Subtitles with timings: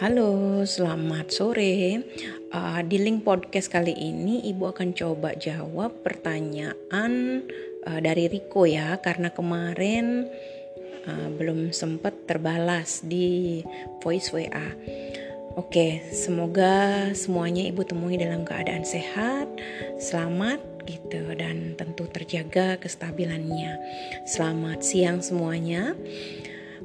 [0.00, 2.00] Halo, selamat sore.
[2.48, 7.44] Uh, di link podcast kali ini, Ibu akan coba jawab pertanyaan
[7.84, 10.24] uh, dari Riko ya, karena kemarin
[11.04, 13.60] uh, belum sempat terbalas di
[14.00, 14.72] voice WA.
[15.60, 19.52] Oke, semoga semuanya Ibu temui dalam keadaan sehat,
[20.00, 23.76] selamat gitu dan tentu terjaga kestabilannya.
[24.24, 25.92] Selamat siang semuanya.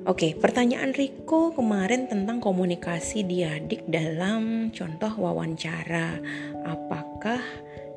[0.06, 6.22] Oke, pertanyaan Riko kemarin tentang komunikasi diadik dalam contoh wawancara.
[6.62, 7.42] Apakah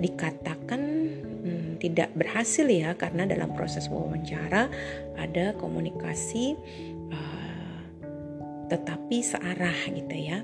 [0.01, 0.81] dikatakan
[1.21, 4.73] hmm, tidak berhasil ya karena dalam proses wawancara
[5.21, 6.57] ada komunikasi
[7.12, 7.79] uh,
[8.73, 10.41] tetapi searah gitu ya.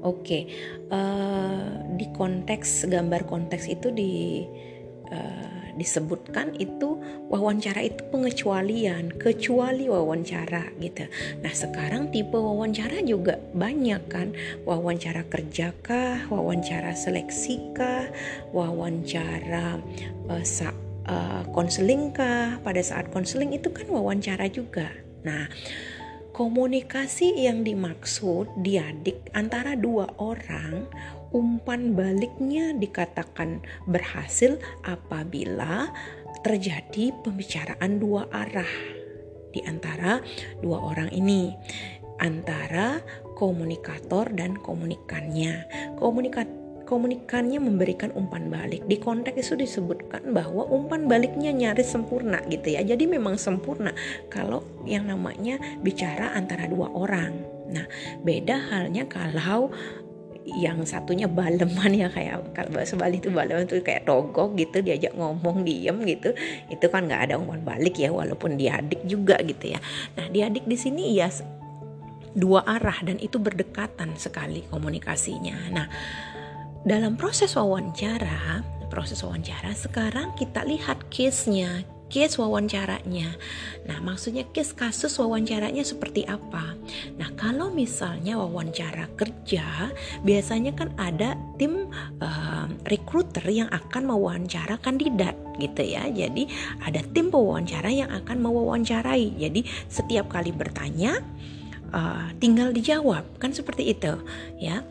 [0.00, 0.48] Oke,
[0.88, 4.48] uh, di konteks gambar konteks itu di
[5.12, 6.98] uh, disebutkan itu
[7.30, 11.06] wawancara itu pengecualian, kecuali wawancara gitu.
[11.40, 14.34] Nah, sekarang tipe wawancara juga banyak kan.
[14.66, 18.10] Wawancara kerjakah, wawancara seleksikah,
[18.50, 19.78] wawancara
[20.26, 20.74] uh, sa
[21.06, 22.58] uh, konseling kah?
[22.60, 24.90] Pada saat konseling itu kan wawancara juga.
[25.22, 25.46] Nah,
[26.38, 30.86] komunikasi yang dimaksud diadik antara dua orang
[31.34, 35.92] umpan baliknya dikatakan berhasil apabila
[36.40, 38.72] terjadi pembicaraan dua arah
[39.52, 40.22] di antara
[40.60, 41.52] dua orang ini
[42.18, 42.98] antara
[43.38, 45.66] komunikator dan komunikannya.
[45.96, 46.50] Komunikat
[46.88, 48.88] komunikannya memberikan umpan balik.
[48.88, 52.80] Di konteks itu disebutkan bahwa umpan baliknya nyaris sempurna gitu ya.
[52.82, 53.92] Jadi memang sempurna
[54.32, 57.36] kalau yang namanya bicara antara dua orang.
[57.68, 57.84] Nah,
[58.24, 59.68] beda halnya kalau
[60.56, 65.12] yang satunya baleman ya kayak kalau bahasa Bali itu baleman itu kayak togok gitu diajak
[65.12, 66.32] ngomong diem gitu.
[66.72, 69.80] Itu kan nggak ada umpan balik ya walaupun diadik juga gitu ya.
[70.16, 71.28] Nah diadik di sini ya
[72.32, 75.56] dua arah dan itu berdekatan sekali komunikasinya.
[75.74, 75.86] Nah
[76.86, 83.36] dalam proses wawancara proses wawancara sekarang kita lihat case-nya case wawancaranya.
[83.88, 86.76] Nah, maksudnya case kasus wawancaranya seperti apa?
[87.16, 89.92] Nah, kalau misalnya wawancara kerja,
[90.24, 91.88] biasanya kan ada tim
[92.20, 96.08] uh, recruiter yang akan mewawancara kandidat gitu ya.
[96.08, 96.48] Jadi,
[96.84, 99.38] ada tim pewawancara yang akan mewawancarai.
[99.38, 101.20] Jadi, setiap kali bertanya
[101.92, 104.16] uh, tinggal dijawab, kan seperti itu
[104.58, 104.82] ya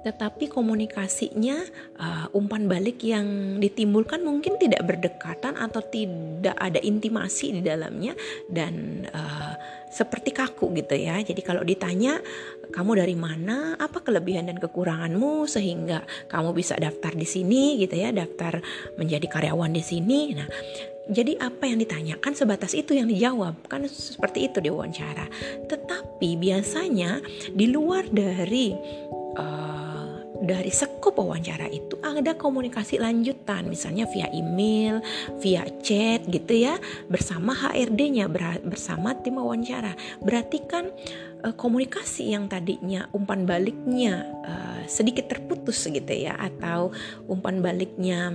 [0.00, 1.60] tetapi komunikasinya
[2.00, 8.16] uh, umpan balik yang ditimbulkan mungkin tidak berdekatan atau tidak ada intimasi di dalamnya
[8.48, 9.54] dan uh,
[9.90, 11.18] seperti kaku gitu ya.
[11.20, 12.22] Jadi kalau ditanya
[12.70, 18.14] kamu dari mana, apa kelebihan dan kekuranganmu sehingga kamu bisa daftar di sini gitu ya,
[18.14, 18.62] daftar
[18.94, 20.38] menjadi karyawan di sini.
[20.38, 20.46] Nah,
[21.10, 25.26] jadi apa yang ditanyakan sebatas itu yang dijawab kan seperti itu di wawancara.
[25.66, 27.18] Tetapi biasanya
[27.50, 28.70] di luar dari
[29.36, 35.04] uh, dari sekup wawancara itu ada komunikasi lanjutan misalnya via email,
[35.38, 36.80] via chat gitu ya
[37.12, 38.26] bersama HRD-nya
[38.64, 39.92] bersama tim wawancara.
[40.24, 40.88] Berarti kan
[41.44, 46.88] uh, komunikasi yang tadinya umpan baliknya uh, sedikit terputus gitu ya atau
[47.28, 48.32] umpan baliknya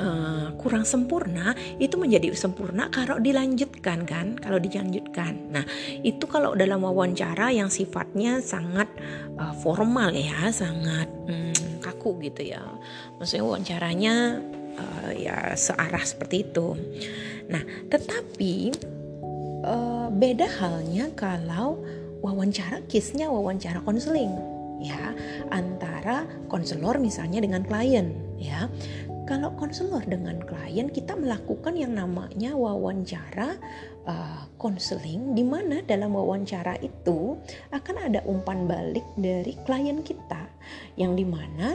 [0.00, 4.36] uh, kurang sempurna itu menjadi sempurna kalau dilanjutkan kan?
[4.36, 5.52] Kalau dilanjutkan.
[5.52, 5.64] Nah
[6.04, 8.88] itu kalau dalam wawancara yang sifatnya sangat
[9.40, 12.62] uh, formal ya sangat um, kaku gitu ya.
[13.18, 14.14] Maksudnya wawancaranya
[14.76, 16.76] uh, ya searah seperti itu.
[17.48, 18.72] Nah tetapi
[19.64, 21.80] uh, beda halnya kalau
[22.20, 24.32] wawancara kisnya wawancara konseling
[24.80, 25.12] ya.
[25.48, 28.68] Antara konselor misalnya dengan klien ya
[29.26, 33.58] kalau konselor dengan klien kita melakukan yang namanya wawancara
[34.54, 37.34] konseling uh, di mana dalam wawancara itu
[37.74, 40.46] akan ada umpan balik dari klien kita
[40.94, 41.74] yang di mana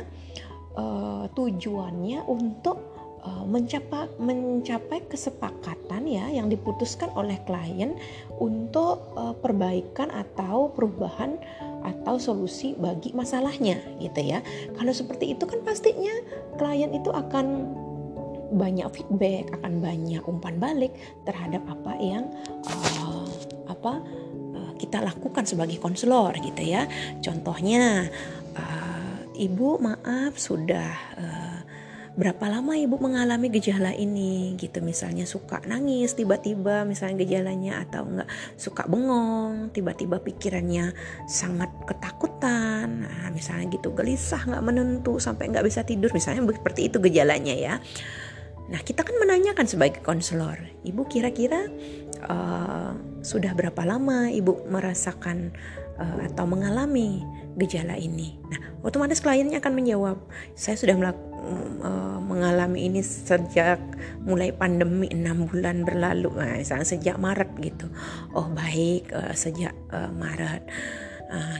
[0.80, 2.91] uh, tujuannya untuk
[3.22, 7.94] mencapai mencapai kesepakatan ya yang diputuskan oleh klien
[8.42, 11.38] untuk uh, perbaikan atau perubahan
[11.82, 14.40] atau solusi bagi masalahnya gitu ya.
[14.78, 16.14] Kalau seperti itu kan pastinya
[16.58, 17.70] klien itu akan
[18.52, 20.92] banyak feedback, akan banyak umpan balik
[21.24, 22.28] terhadap apa yang
[22.68, 23.28] uh,
[23.70, 24.04] apa
[24.56, 26.86] uh, kita lakukan sebagai konselor gitu ya.
[27.24, 28.10] Contohnya
[28.58, 31.60] uh, ibu maaf sudah uh,
[32.22, 34.54] berapa lama ibu mengalami gejala ini?
[34.54, 40.94] Gitu misalnya suka nangis tiba-tiba misalnya gejalanya atau enggak suka bengong tiba-tiba pikirannya
[41.26, 47.02] sangat ketakutan nah, misalnya gitu gelisah nggak menentu sampai nggak bisa tidur misalnya seperti itu
[47.02, 47.76] gejalanya ya.
[48.72, 50.56] Nah, kita kan menanyakan sebagai konselor,
[50.88, 51.68] ibu kira-kira
[52.24, 55.52] uh, sudah berapa lama ibu merasakan
[56.02, 57.22] uh, atau mengalami
[57.62, 58.42] gejala ini.
[58.50, 60.18] Nah, otomatis kliennya akan menjawab,
[60.58, 61.30] saya sudah melakukan
[61.86, 63.78] uh, mengalami ini sejak
[64.26, 67.86] mulai pandemi enam bulan berlalu, nah, misalnya sejak Maret gitu.
[68.34, 69.78] Oh baik, sejak
[70.16, 70.66] Maret.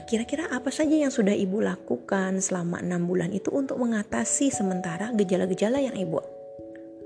[0.04, 5.80] Kira-kira apa saja yang sudah ibu lakukan selama enam bulan itu untuk mengatasi sementara gejala-gejala
[5.80, 6.20] yang ibu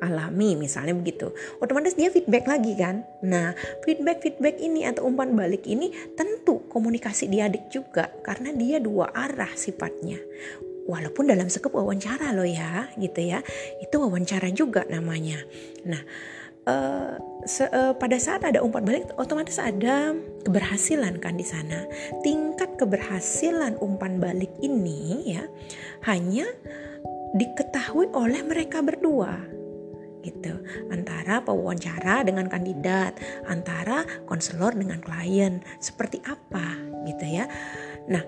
[0.00, 1.32] alami misalnya begitu.
[1.62, 3.04] Otomatis dia feedback lagi kan?
[3.25, 8.76] Nah feedback feedback ini atau umpan balik ini tentu komunikasi di adik juga karena dia
[8.82, 10.20] dua arah sifatnya.
[10.87, 13.43] Walaupun dalam sekup wawancara loh ya gitu ya.
[13.82, 15.43] Itu wawancara juga namanya.
[15.82, 16.02] Nah
[16.66, 20.14] uh, se, uh, pada saat ada umpan balik otomatis ada
[20.46, 21.87] keberhasilan kan di sana.
[22.22, 25.44] Tingkat keberhasilan umpan balik ini ya
[26.06, 26.46] hanya
[27.34, 29.56] diketahui oleh mereka berdua
[30.26, 30.58] gitu.
[30.90, 33.14] Antara pewawancara dengan kandidat
[33.46, 35.62] antara konselor dengan klien.
[35.78, 36.75] Seperti apa
[37.06, 37.46] gitu ya.
[38.11, 38.23] Nah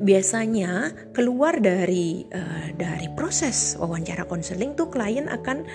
[0.00, 5.68] biasanya keluar dari uh, dari proses wawancara konseling tuh klien akan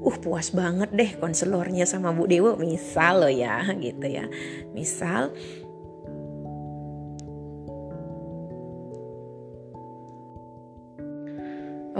[0.00, 2.60] uh puas banget deh konselornya sama Bu Dewo.
[2.60, 4.28] Misal loh ya gitu ya.
[4.76, 5.32] Misal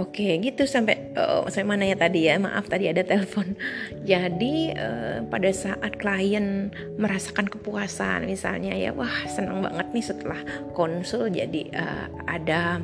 [0.01, 2.41] Oke, gitu sampai uh, sampai mana ya tadi ya?
[2.41, 3.53] Maaf tadi ada telepon.
[4.09, 10.41] Jadi uh, pada saat klien merasakan kepuasan misalnya ya, wah senang banget nih setelah
[10.73, 12.81] konsul jadi uh, ada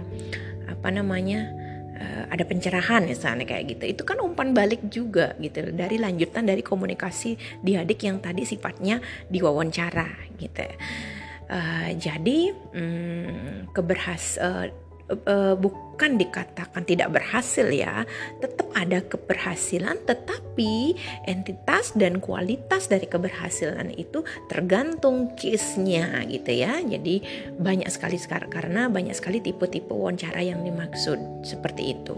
[0.69, 1.49] apa namanya?
[1.97, 3.97] Uh, ada pencerahan misalnya kayak gitu.
[3.97, 7.33] Itu kan umpan balik juga gitu dari lanjutan dari komunikasi
[7.65, 9.01] di adik yang tadi sifatnya
[9.33, 10.69] diwawancara gitu.
[11.49, 14.69] Uh, jadi um, keberhas uh,
[15.11, 18.03] uh, bukan dikatakan tidak berhasil ya,
[18.43, 20.93] tetap ada keberhasilan, tetapi
[21.25, 24.21] entitas dan kualitas dari keberhasilan itu
[24.51, 26.79] tergantung case-nya gitu ya.
[26.83, 27.23] Jadi
[27.57, 32.15] banyak sekali sekarang karena banyak sekali tipe-tipe wawancara yang dimaksud seperti itu.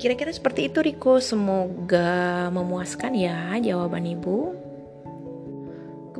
[0.00, 4.69] Kira-kira seperti itu Riko, semoga memuaskan ya jawaban Ibu.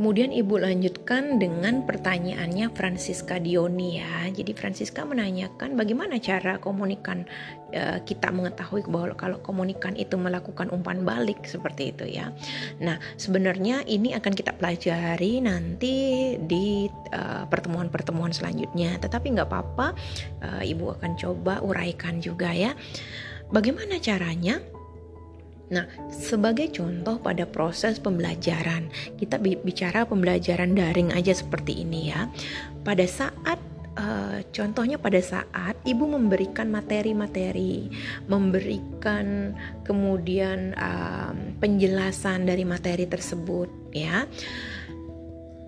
[0.00, 4.32] Kemudian ibu lanjutkan dengan pertanyaannya Francisca Dioni ya.
[4.32, 7.28] Jadi Francisca menanyakan bagaimana cara komunikan
[7.76, 12.32] uh, kita mengetahui bahwa kalau komunikan itu melakukan umpan balik seperti itu ya.
[12.80, 18.96] Nah sebenarnya ini akan kita pelajari nanti di uh, pertemuan-pertemuan selanjutnya.
[19.04, 19.92] Tetapi nggak apa-apa,
[20.40, 22.72] uh, ibu akan coba uraikan juga ya.
[23.52, 24.79] Bagaimana caranya?
[25.70, 32.26] Nah, sebagai contoh pada proses pembelajaran, kita bicara pembelajaran daring aja seperti ini ya.
[32.82, 33.62] Pada saat
[33.94, 37.86] uh, contohnya pada saat ibu memberikan materi-materi,
[38.26, 39.54] memberikan
[39.86, 44.26] kemudian um, penjelasan dari materi tersebut ya.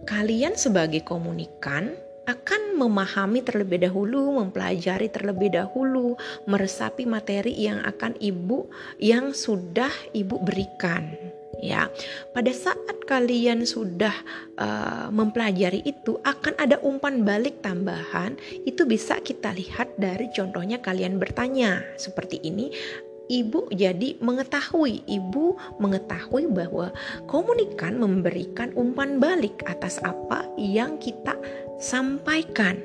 [0.02, 1.94] Kalian sebagai komunikan
[2.27, 6.15] akan memahami terlebih dahulu, mempelajari terlebih dahulu,
[6.47, 8.71] meresapi materi yang akan ibu
[9.03, 11.15] yang sudah ibu berikan.
[11.63, 11.87] Ya,
[12.35, 14.11] pada saat kalian sudah
[14.59, 18.35] uh, mempelajari itu, akan ada umpan balik tambahan.
[18.67, 22.75] Itu bisa kita lihat dari contohnya kalian bertanya seperti ini
[23.32, 26.93] ibu jadi mengetahui, ibu mengetahui bahwa
[27.25, 31.33] komunikan memberikan umpan balik atas apa yang kita
[31.80, 32.76] sampaikan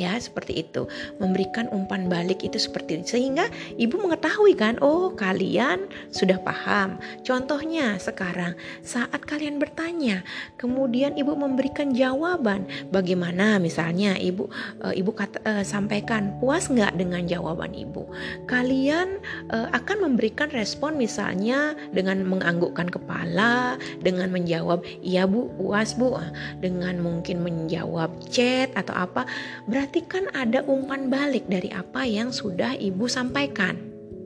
[0.00, 0.88] ya seperti itu.
[1.20, 6.96] Memberikan umpan balik itu seperti itu sehingga ibu mengetahui kan oh kalian sudah paham.
[7.20, 10.24] Contohnya sekarang saat kalian bertanya
[10.56, 12.64] kemudian ibu memberikan jawaban.
[12.88, 14.48] Bagaimana misalnya ibu
[14.80, 18.08] uh, ibu kata, uh, sampaikan puas nggak dengan jawaban ibu?
[18.48, 19.20] Kalian
[19.52, 26.16] uh, akan memberikan respon misalnya dengan menganggukkan kepala dengan menjawab iya bu puas bu.
[26.62, 29.26] Dengan mungkin menjawab chat atau apa.
[29.66, 33.74] Berarti berarti kan ada umpan balik dari apa yang sudah ibu sampaikan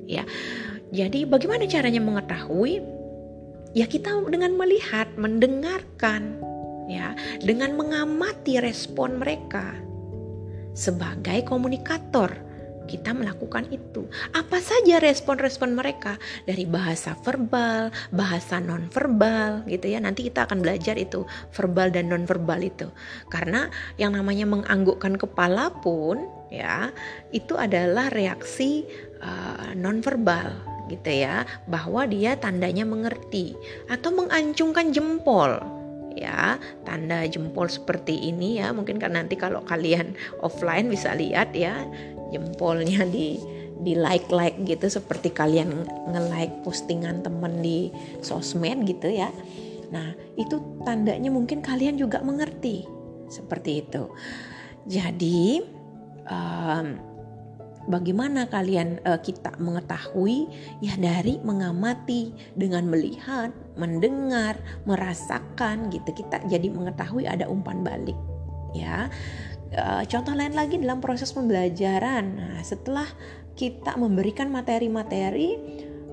[0.04, 0.20] ya.
[0.92, 2.84] Jadi bagaimana caranya mengetahui?
[3.72, 6.36] Ya kita dengan melihat mendengarkan
[6.84, 7.16] ya.
[7.40, 9.72] Dengan mengamati respon mereka
[10.76, 12.28] sebagai komunikator
[12.84, 14.06] kita melakukan itu.
[14.36, 19.98] Apa saja respon-respon mereka dari bahasa verbal, bahasa non-verbal gitu ya.
[20.00, 22.88] Nanti kita akan belajar itu verbal dan non-verbal itu.
[23.32, 26.92] Karena yang namanya menganggukkan kepala pun ya,
[27.32, 28.84] itu adalah reaksi
[29.24, 30.52] uh, non-verbal
[30.92, 33.56] gitu ya, bahwa dia tandanya mengerti
[33.88, 40.14] atau mengancungkan jempol ya tanda jempol seperti ini ya mungkin kan nanti kalau kalian
[40.46, 41.82] offline bisa lihat ya
[42.34, 43.38] jempolnya di
[43.84, 49.30] di like like gitu seperti kalian nge like postingan temen di sosmed gitu ya
[49.94, 52.94] nah itu tandanya mungkin kalian juga mengerti
[53.28, 54.04] Seperti itu.
[54.84, 55.64] Jadi
[56.28, 56.86] um,
[57.88, 60.48] bagaimana kalian uh, kita mengetahui
[60.84, 63.50] ya dari mengamati dengan melihat,
[63.80, 68.16] mendengar, merasakan gitu kita jadi mengetahui ada umpan balik
[68.76, 69.08] ya.
[69.74, 72.24] Uh, contoh lain lagi dalam proses pembelajaran.
[72.38, 73.06] Nah, setelah
[73.58, 75.58] kita memberikan materi-materi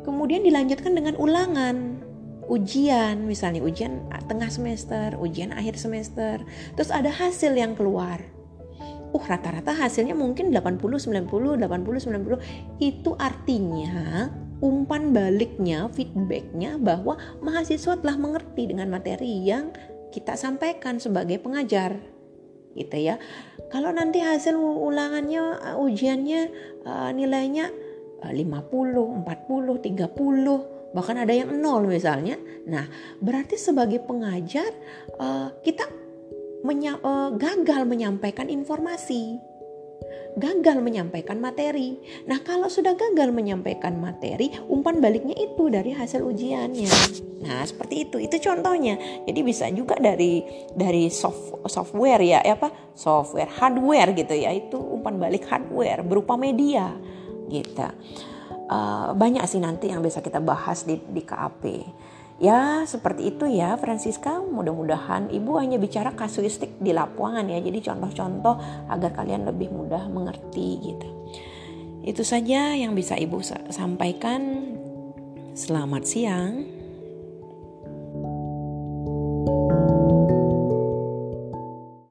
[0.01, 2.09] kemudian dilanjutkan dengan ulangan.
[2.51, 6.41] Ujian misalnya ujian tengah semester, ujian akhir semester,
[6.75, 8.19] terus ada hasil yang keluar.
[9.11, 10.79] Uh rata-rata hasilnya mungkin 80
[11.27, 14.31] 90 80 90 itu artinya
[14.63, 19.75] umpan baliknya feedbacknya bahwa mahasiswa telah mengerti dengan materi yang
[20.15, 21.99] kita sampaikan sebagai pengajar
[22.75, 23.15] gitu ya.
[23.71, 26.41] Kalau nanti hasil ulangannya uh, ujiannya
[26.83, 27.71] uh, nilainya
[28.23, 32.35] uh, 50 40 30 bahkan ada yang nol misalnya.
[32.67, 32.87] Nah
[33.23, 34.71] berarti sebagai pengajar
[35.19, 35.87] uh, kita
[37.41, 39.41] gagal menyampaikan informasi,
[40.39, 41.99] gagal menyampaikan materi.
[42.27, 46.91] Nah, kalau sudah gagal menyampaikan materi, umpan baliknya itu dari hasil ujiannya.
[47.43, 48.17] Nah, seperti itu.
[48.21, 48.95] Itu contohnya.
[49.27, 52.71] Jadi bisa juga dari dari soft, software ya, apa?
[52.95, 54.55] Software, hardware gitu ya.
[54.55, 56.95] Itu umpan balik hardware berupa media
[57.51, 57.87] gitu.
[58.71, 61.63] Uh, banyak sih nanti yang bisa kita bahas di di KAP.
[62.41, 64.41] Ya seperti itu ya Francisca.
[64.41, 67.61] Mudah-mudahan ibu hanya bicara kasuistik di lapangan ya.
[67.61, 68.57] Jadi contoh-contoh
[68.89, 71.07] agar kalian lebih mudah mengerti gitu.
[72.01, 74.73] Itu saja yang bisa ibu sampaikan.
[75.53, 76.80] Selamat siang